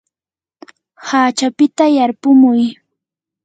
[1.07, 2.61] hachapita yarpumuy.